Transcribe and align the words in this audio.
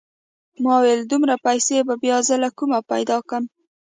ما 0.63 0.73
وويل 0.79 1.01
دومره 1.11 1.35
پيسې 1.45 1.77
به 1.87 1.95
بيا 2.03 2.17
زه 2.27 2.35
له 2.43 2.49
کومه 2.57 2.79
پيدا 2.91 3.17
کم. 3.29 3.43